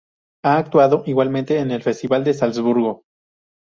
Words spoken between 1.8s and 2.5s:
Festival de